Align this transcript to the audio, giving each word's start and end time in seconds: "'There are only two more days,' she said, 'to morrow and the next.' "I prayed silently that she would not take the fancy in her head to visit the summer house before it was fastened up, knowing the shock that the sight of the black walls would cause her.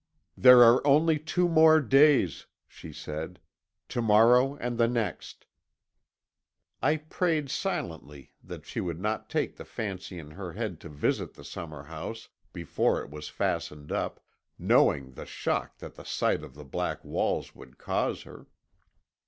"'There 0.35 0.63
are 0.63 0.81
only 0.87 1.19
two 1.19 1.47
more 1.47 1.79
days,' 1.79 2.47
she 2.67 2.91
said, 2.91 3.39
'to 3.87 4.01
morrow 4.01 4.55
and 4.55 4.79
the 4.79 4.87
next.' 4.87 5.45
"I 6.81 6.97
prayed 6.97 7.51
silently 7.51 8.33
that 8.43 8.65
she 8.65 8.81
would 8.81 8.99
not 8.99 9.29
take 9.29 9.57
the 9.57 9.63
fancy 9.63 10.17
in 10.17 10.31
her 10.31 10.53
head 10.53 10.79
to 10.79 10.89
visit 10.89 11.35
the 11.35 11.43
summer 11.43 11.83
house 11.83 12.29
before 12.51 12.99
it 13.03 13.11
was 13.11 13.29
fastened 13.29 13.91
up, 13.91 14.19
knowing 14.57 15.11
the 15.11 15.27
shock 15.27 15.77
that 15.77 15.93
the 15.93 16.03
sight 16.03 16.43
of 16.43 16.55
the 16.55 16.65
black 16.65 17.05
walls 17.05 17.53
would 17.53 17.77
cause 17.77 18.23
her. 18.23 18.47